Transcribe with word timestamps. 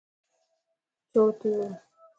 ڇو 1.11 1.23
ٿيو 1.39 1.61